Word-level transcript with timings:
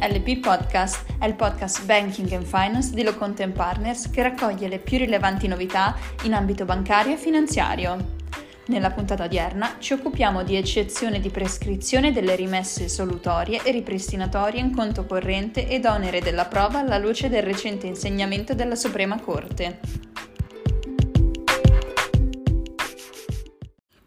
LP 0.00 0.38
Podcast 0.38 1.04
è 1.18 1.26
il 1.26 1.34
podcast 1.34 1.84
Banking 1.84 2.30
and 2.32 2.44
Finance 2.44 2.94
di 2.94 3.02
Locontent 3.02 3.52
Partners 3.52 4.08
che 4.10 4.22
raccoglie 4.22 4.68
le 4.68 4.78
più 4.78 4.96
rilevanti 4.96 5.48
novità 5.48 5.96
in 6.22 6.34
ambito 6.34 6.64
bancario 6.64 7.14
e 7.14 7.16
finanziario. 7.16 8.16
Nella 8.66 8.92
puntata 8.92 9.24
odierna 9.24 9.74
ci 9.78 9.94
occupiamo 9.94 10.44
di 10.44 10.54
eccezione 10.54 11.18
di 11.18 11.30
prescrizione 11.30 12.12
delle 12.12 12.36
rimesse 12.36 12.88
solutorie 12.88 13.60
e 13.64 13.72
ripristinatorie 13.72 14.60
in 14.60 14.72
conto 14.72 15.04
corrente 15.04 15.66
ed 15.66 15.84
onere 15.84 16.20
della 16.20 16.44
prova 16.44 16.78
alla 16.78 16.98
luce 16.98 17.28
del 17.28 17.42
recente 17.42 17.88
insegnamento 17.88 18.54
della 18.54 18.76
Suprema 18.76 19.18
Corte. 19.20 19.80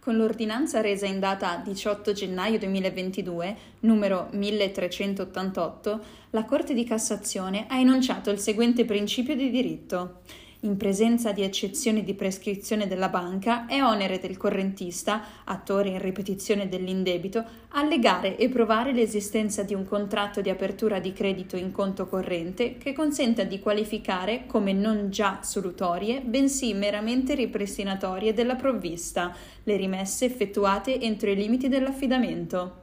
Con 0.02 0.18
l'ordinanza 0.18 0.82
resa 0.82 1.06
in 1.06 1.20
data 1.20 1.62
18 1.64 2.14
gennaio 2.14 2.58
2022, 2.58 3.56
numero 3.82 4.30
1388, 4.32 6.04
la 6.32 6.44
Corte 6.44 6.74
di 6.74 6.84
Cassazione 6.84 7.68
ha 7.68 7.78
enunciato 7.78 8.32
il 8.32 8.40
seguente 8.40 8.84
principio 8.84 9.36
di 9.36 9.52
diritto 9.52 10.22
in 10.62 10.78
presenza 10.78 11.32
di 11.32 11.42
eccezioni 11.42 12.04
di 12.04 12.14
prescrizione 12.14 12.88
della 12.88 13.10
banca, 13.10 13.66
è 13.66 13.82
onere 13.82 14.20
del 14.20 14.38
correntista, 14.38 15.24
attore 15.46 15.90
in 15.90 16.00
ripetizione 16.00 16.70
dell'indebito, 16.70 17.44
allegare 17.70 18.38
e 18.38 18.50
provare 18.50 18.94
l'esistenza 18.94 19.64
di 19.64 19.74
un 19.74 19.86
contratto 19.86 20.42
di 20.42 20.50
apertura 20.50 21.00
di 21.00 21.14
credito 21.14 21.56
in 21.56 21.72
conto 21.72 22.08
corrente 22.08 22.78
che 22.78 22.94
consenta 22.94 23.44
di 23.44 23.60
qualificare 23.60 24.46
come 24.46 24.74
non 24.74 25.10
già 25.10 25.40
solutorie, 25.42 26.22
bensì 26.22 26.74
meramente 26.74 27.34
ripristinatorie 27.34 28.34
della 28.34 28.56
provvista, 28.56 29.36
le 29.64 29.76
rimesse 29.78 30.26
effettuate 30.26 31.00
entro 31.00 31.32
i 31.32 31.36
limiti 31.36 31.70
dell'affidamento. 31.70 32.81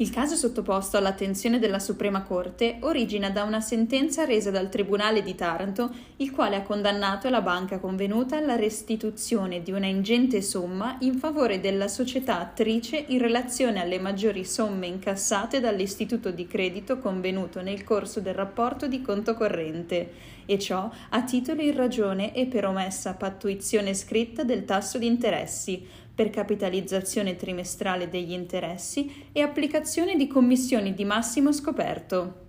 Il 0.00 0.10
caso 0.10 0.36
sottoposto 0.36 0.96
all'attenzione 0.96 1.58
della 1.58 1.80
Suprema 1.80 2.22
Corte 2.22 2.76
origina 2.82 3.30
da 3.30 3.42
una 3.42 3.60
sentenza 3.60 4.24
resa 4.24 4.52
dal 4.52 4.68
Tribunale 4.68 5.24
di 5.24 5.34
Taranto, 5.34 5.90
il 6.18 6.30
quale 6.30 6.54
ha 6.54 6.62
condannato 6.62 7.28
la 7.28 7.40
banca 7.40 7.80
convenuta 7.80 8.36
alla 8.36 8.54
restituzione 8.54 9.60
di 9.60 9.72
una 9.72 9.86
ingente 9.86 10.40
somma 10.40 10.98
in 11.00 11.18
favore 11.18 11.58
della 11.58 11.88
società 11.88 12.38
attrice 12.38 13.06
in 13.08 13.18
relazione 13.18 13.80
alle 13.80 13.98
maggiori 13.98 14.44
somme 14.44 14.86
incassate 14.86 15.58
dall'istituto 15.58 16.30
di 16.30 16.46
credito 16.46 17.00
convenuto 17.00 17.60
nel 17.60 17.82
corso 17.82 18.20
del 18.20 18.34
rapporto 18.34 18.86
di 18.86 19.02
conto 19.02 19.34
corrente, 19.34 20.36
e 20.46 20.60
ciò 20.60 20.88
a 21.08 21.22
titolo 21.24 21.60
in 21.60 21.74
ragione 21.74 22.32
e 22.36 22.46
per 22.46 22.66
omessa 22.66 23.14
pattuizione 23.14 23.94
scritta 23.94 24.44
del 24.44 24.64
tasso 24.64 24.96
di 24.96 25.06
interessi 25.06 26.06
per 26.18 26.30
capitalizzazione 26.30 27.36
trimestrale 27.36 28.08
degli 28.08 28.32
interessi 28.32 29.28
e 29.30 29.40
applicazione 29.40 30.16
di 30.16 30.26
commissioni 30.26 30.92
di 30.92 31.04
massimo 31.04 31.52
scoperto. 31.52 32.47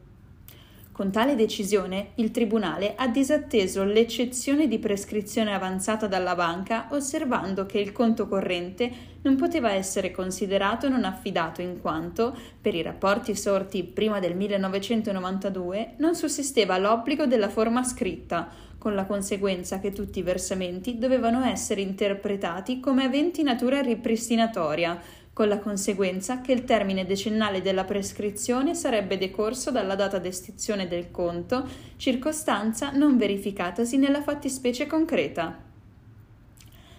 Con 0.99 1.11
tale 1.11 1.37
decisione 1.37 2.09
il 2.15 2.29
Tribunale 2.29 2.93
ha 2.97 3.07
disatteso 3.07 3.85
l'eccezione 3.85 4.67
di 4.67 4.79
prescrizione 4.79 5.53
avanzata 5.53 6.07
dalla 6.07 6.35
banca, 6.35 6.89
osservando 6.91 7.65
che 7.65 7.79
il 7.79 7.93
conto 7.93 8.27
corrente 8.27 8.91
non 9.21 9.37
poteva 9.37 9.71
essere 9.71 10.11
considerato 10.11 10.89
non 10.89 11.05
affidato 11.05 11.61
in 11.61 11.79
quanto, 11.79 12.35
per 12.59 12.75
i 12.75 12.81
rapporti 12.81 13.33
sorti 13.33 13.85
prima 13.85 14.19
del 14.19 14.35
1992, 14.35 15.93
non 15.99 16.15
sussisteva 16.15 16.77
l'obbligo 16.77 17.25
della 17.25 17.47
forma 17.47 17.81
scritta, 17.85 18.49
con 18.77 18.93
la 18.93 19.05
conseguenza 19.05 19.79
che 19.79 19.93
tutti 19.93 20.19
i 20.19 20.23
versamenti 20.23 20.97
dovevano 20.97 21.43
essere 21.45 21.79
interpretati 21.79 22.81
come 22.81 23.05
aventi 23.05 23.41
natura 23.41 23.79
ripristinatoria, 23.79 24.99
con 25.39 25.47
la 25.47 25.59
conseguenza 25.59 26.41
che 26.41 26.51
il 26.51 26.65
termine 26.65 27.05
decennale 27.05 27.61
della 27.61 27.85
prescrizione 27.85 28.75
sarebbe 28.75 29.17
decorso 29.17 29.71
dalla 29.71 29.95
data 29.95 30.19
d'estinzione 30.19 30.89
del 30.89 31.11
conto, 31.11 31.65
circostanza 31.95 32.91
non 32.91 33.15
verificatasi 33.15 33.95
nella 33.95 34.21
fattispecie 34.21 34.85
concreta. 34.85 35.57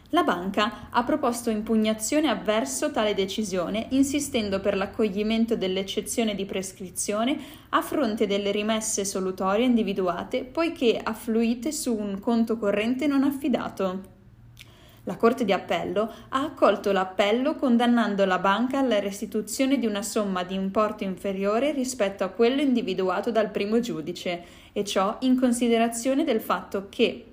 La 0.09 0.23
banca 0.23 0.89
ha 0.89 1.05
proposto 1.05 1.51
impugnazione 1.51 2.31
avverso 2.31 2.91
tale 2.91 3.13
decisione, 3.13 3.89
insistendo 3.91 4.59
per 4.61 4.75
l'accoglimento 4.75 5.55
dell'eccezione 5.55 6.35
di 6.35 6.47
prescrizione 6.47 7.39
a 7.69 7.83
fronte 7.83 8.27
delle 8.27 8.53
rimesse 8.53 9.05
solutorie 9.05 9.67
individuate, 9.67 10.45
poiché 10.45 10.99
affluite 10.99 11.73
su 11.73 11.95
un 11.95 12.19
conto 12.19 12.57
corrente 12.57 13.07
non 13.07 13.23
affidato. 13.23 14.20
La 15.05 15.17
Corte 15.17 15.45
di 15.45 15.53
Appello 15.53 16.13
ha 16.29 16.43
accolto 16.43 16.93
l'appello 16.93 17.55
condannando 17.55 18.25
la 18.27 18.39
banca 18.39 18.79
alla 18.79 19.01
restituzione 19.01 19.79
di 19.79 19.87
una 19.87 20.03
somma 20.03 20.45
di 20.45 20.55
importo 20.55 21.05
inferiore 21.05 21.73
rispetto 21.73 22.23
a 22.23 22.29
quello 22.29 22.61
individuato 22.61 23.31
dal 23.31 23.51
primo 23.51 23.81
giudice, 23.81 24.59
e 24.73 24.85
ciò 24.85 25.17
in 25.21 25.39
considerazione 25.39 26.23
del 26.23 26.41
fatto 26.41 26.87
che 26.89 27.25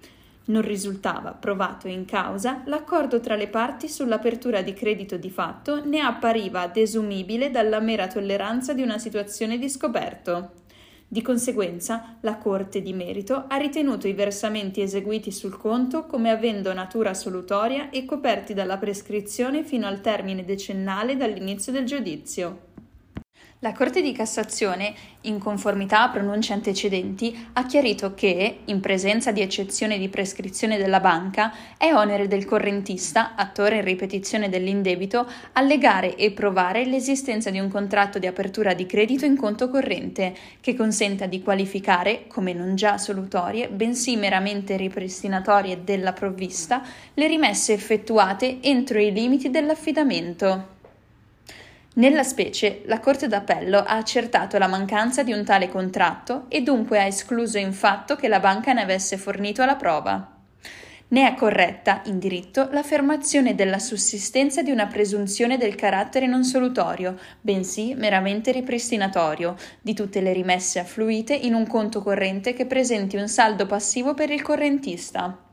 non 0.45 0.61
risultava 0.61 1.31
provato 1.31 1.87
in 1.87 2.05
causa 2.05 2.61
l'accordo 2.65 3.19
tra 3.19 3.35
le 3.35 3.47
parti 3.47 3.89
sull'apertura 3.89 4.61
di 4.61 4.73
credito 4.73 5.17
di 5.17 5.29
fatto 5.29 5.83
ne 5.83 5.99
appariva 5.99 6.67
desumibile 6.67 7.51
dalla 7.51 7.79
mera 7.79 8.07
tolleranza 8.07 8.73
di 8.73 8.81
una 8.81 8.97
situazione 8.97 9.57
di 9.57 9.69
scoperto. 9.69 10.65
Di 11.09 11.21
conseguenza, 11.21 12.17
la 12.19 12.37
Corte 12.37 12.81
di 12.81 12.91
merito 12.91 13.45
ha 13.47 13.55
ritenuto 13.55 14.09
i 14.09 14.13
versamenti 14.13 14.81
eseguiti 14.81 15.31
sul 15.31 15.57
conto 15.57 16.05
come 16.05 16.29
avendo 16.29 16.73
natura 16.73 17.13
solutoria 17.13 17.89
e 17.91 18.03
coperti 18.03 18.53
dalla 18.53 18.77
prescrizione 18.77 19.63
fino 19.63 19.87
al 19.87 20.01
termine 20.01 20.43
decennale 20.43 21.15
dall'inizio 21.15 21.71
del 21.71 21.85
giudizio. 21.85 22.66
La 23.61 23.71
Corte 23.71 24.03
di 24.03 24.11
Cassazione, 24.11 24.93
in 25.21 25.39
conformità 25.39 26.03
a 26.03 26.09
pronunce 26.09 26.53
antecedenti, 26.53 27.35
ha 27.53 27.65
chiarito 27.65 28.13
che, 28.13 28.59
in 28.65 28.79
presenza 28.81 29.31
di 29.31 29.41
eccezione 29.41 29.97
di 29.97 30.09
prescrizione 30.09 30.77
della 30.77 30.99
banca, 30.99 31.51
è 31.75 31.91
onere 31.91 32.27
del 32.27 32.45
correntista, 32.45 33.33
attore 33.33 33.77
in 33.77 33.83
ripetizione 33.83 34.47
dell'indebito, 34.47 35.27
allegare 35.53 36.15
e 36.17 36.33
provare 36.33 36.85
l'esistenza 36.85 37.49
di 37.49 37.57
un 37.57 37.67
contratto 37.67 38.19
di 38.19 38.27
apertura 38.27 38.75
di 38.75 38.85
credito 38.85 39.25
in 39.25 39.35
conto 39.35 39.71
corrente, 39.71 40.35
che 40.61 40.75
consenta 40.75 41.25
di 41.25 41.41
qualificare, 41.41 42.27
come 42.27 42.53
non 42.53 42.75
già 42.75 42.99
solutorie, 42.99 43.69
bensì 43.69 44.17
meramente 44.17 44.77
ripristinatorie 44.77 45.83
della 45.83 46.13
provvista, 46.13 46.83
le 47.15 47.25
rimesse 47.25 47.73
effettuate 47.73 48.59
entro 48.61 48.99
i 48.99 49.11
limiti 49.11 49.49
dell'affidamento. 49.49 50.75
Nella 51.97 52.21
specie, 52.21 52.83
la 52.85 52.99
Corte 52.99 53.27
d'Appello 53.27 53.79
ha 53.79 53.97
accertato 53.97 54.59
la 54.59 54.67
mancanza 54.67 55.23
di 55.23 55.33
un 55.33 55.43
tale 55.43 55.67
contratto 55.67 56.45
e 56.47 56.61
dunque 56.61 56.99
ha 56.99 57.05
escluso 57.05 57.57
in 57.57 57.73
fatto 57.73 58.15
che 58.15 58.27
la 58.27 58.39
banca 58.39 58.71
ne 58.71 58.83
avesse 58.83 59.17
fornito 59.17 59.65
la 59.65 59.75
prova. 59.75 60.31
Ne 61.07 61.27
è 61.27 61.33
corretta, 61.33 62.03
in 62.05 62.19
diritto, 62.19 62.69
l'affermazione 62.71 63.55
della 63.55 63.79
sussistenza 63.79 64.61
di 64.61 64.69
una 64.69 64.85
presunzione 64.85 65.57
del 65.57 65.73
carattere 65.73 66.27
non 66.27 66.43
solutorio, 66.43 67.17
bensì 67.41 67.95
meramente 67.95 68.51
ripristinatorio, 68.51 69.55
di 69.81 69.95
tutte 69.95 70.21
le 70.21 70.33
rimesse 70.33 70.77
affluite 70.77 71.33
in 71.33 71.55
un 71.55 71.65
conto 71.65 72.03
corrente 72.03 72.53
che 72.53 72.67
presenti 72.67 73.15
un 73.15 73.27
saldo 73.27 73.65
passivo 73.65 74.13
per 74.13 74.29
il 74.29 74.43
correntista. 74.43 75.46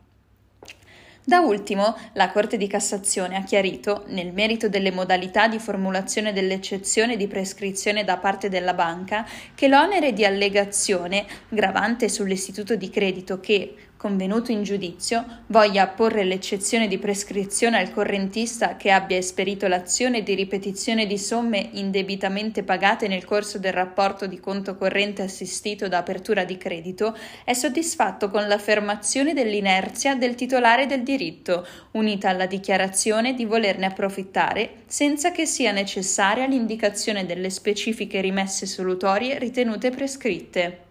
Da 1.26 1.40
ultimo, 1.40 1.96
la 2.12 2.30
Corte 2.30 2.58
di 2.58 2.66
Cassazione 2.66 3.36
ha 3.36 3.44
chiarito, 3.44 4.04
nel 4.08 4.34
merito 4.34 4.68
delle 4.68 4.90
modalità 4.90 5.48
di 5.48 5.58
formulazione 5.58 6.34
dell'eccezione 6.34 7.16
di 7.16 7.26
prescrizione 7.26 8.04
da 8.04 8.18
parte 8.18 8.50
della 8.50 8.74
banca, 8.74 9.26
che 9.54 9.66
l'onere 9.66 10.12
di 10.12 10.26
allegazione, 10.26 11.24
gravante 11.48 12.10
sull'istituto 12.10 12.76
di 12.76 12.90
credito 12.90 13.40
che, 13.40 13.74
convenuto 14.04 14.53
in 14.53 14.65
giudizio, 14.65 15.25
voglia 15.47 15.84
apporre 15.84 16.25
l'eccezione 16.25 16.88
di 16.88 16.98
prescrizione 16.98 17.78
al 17.78 17.91
correntista 17.91 18.76
che 18.76 18.91
abbia 18.91 19.16
esperito 19.16 19.66
l'azione 19.66 20.22
di 20.22 20.34
ripetizione 20.34 21.06
di 21.06 21.17
somme 21.17 21.70
indebitamente 21.73 22.64
pagate 22.64 23.08
nel 23.08 23.25
corso 23.25 23.58
del 23.58 23.73
rapporto 23.73 24.26
di 24.26 24.38
conto 24.38 24.76
corrente 24.76 25.23
assistito 25.23 25.88
da 25.88 25.96
apertura 25.96 26.44
di 26.44 26.58
credito, 26.58 27.17
è 27.44 27.55
soddisfatto 27.55 28.28
con 28.28 28.46
l'affermazione 28.46 29.32
dell'inerzia 29.32 30.14
del 30.14 30.34
titolare 30.34 30.84
del 30.84 31.02
diritto, 31.02 31.67
unita 31.93 32.28
alla 32.28 32.44
dichiarazione 32.44 33.32
di 33.32 33.46
volerne 33.46 33.87
approfittare 33.87 34.82
senza 34.84 35.32
che 35.32 35.46
sia 35.46 35.73
necessaria 35.73 36.44
l'indicazione 36.44 37.25
delle 37.25 37.49
specifiche 37.49 38.20
rimesse 38.20 38.67
solutorie 38.67 39.38
ritenute 39.38 39.88
prescritte. 39.88 40.83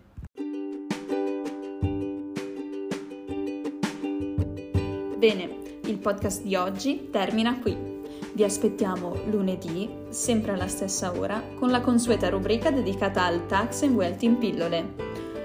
Bene, 5.24 5.80
il 5.86 6.00
podcast 6.00 6.42
di 6.42 6.54
oggi 6.58 7.08
termina 7.10 7.58
qui. 7.58 8.02
Vi 8.34 8.44
aspettiamo 8.44 9.16
lunedì, 9.30 9.90
sempre 10.10 10.52
alla 10.52 10.68
stessa 10.68 11.18
ora, 11.18 11.42
con 11.58 11.72
la 11.72 11.80
consueta 11.80 12.28
rubrica 12.28 12.72
dedicata 12.72 13.24
al 13.24 13.46
tax 13.46 13.84
and 13.84 13.96
wealth 13.96 14.22
in 14.24 14.38
pillole. 14.38 14.96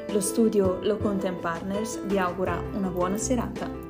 Lo 0.08 0.19
studio 0.19 0.80
Lo 0.82 0.96
Content 0.96 1.38
Partners 1.38 2.04
vi 2.06 2.19
augura 2.19 2.60
una 2.75 2.88
buona 2.88 3.19
serata. 3.19 3.88